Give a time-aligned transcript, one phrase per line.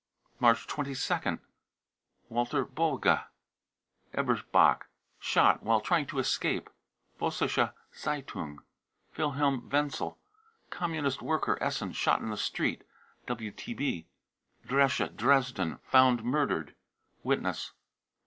[0.39, 1.41] March 22nd.
[2.27, 3.25] Walter boege,
[4.15, 4.87] Ebersbach,
[5.19, 6.71] shot" while trying to escape."
[7.21, 8.61] (Vossische Z e ^ iun i*)
[9.15, 10.17] wilhelm wenzel,
[10.71, 12.83] Communist worker, Essen, shot in the street.
[13.27, 14.07] {WTB.)
[14.67, 16.73] dresche, Dresden, found murdered.
[17.21, 17.73] (Witness.)